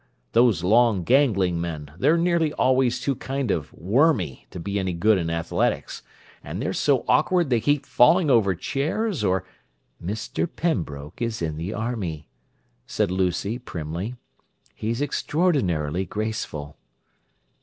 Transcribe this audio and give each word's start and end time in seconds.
Those 0.31 0.63
long, 0.63 1.03
gangling 1.03 1.61
men, 1.61 1.91
they're 1.95 2.17
nearly 2.17 2.51
always 2.53 2.99
too 2.99 3.13
kind 3.15 3.51
of 3.51 3.71
wormy 3.71 4.47
to 4.49 4.59
be 4.59 4.79
any 4.79 4.93
good 4.93 5.19
in 5.19 5.29
athletics, 5.29 6.01
and 6.43 6.59
they're 6.59 6.73
so 6.73 7.05
awkward 7.07 7.51
they 7.51 7.61
keep 7.61 7.85
falling 7.85 8.27
over 8.27 8.55
chairs 8.55 9.23
or—" 9.23 9.45
"Mr. 10.03 10.49
Pembroke 10.51 11.21
is 11.21 11.39
in 11.39 11.55
the 11.55 11.75
army," 11.75 12.27
said 12.87 13.11
Lucy 13.11 13.59
primly. 13.59 14.15
"He's 14.73 15.03
extraordinarily 15.03 16.05
graceful." 16.07 16.77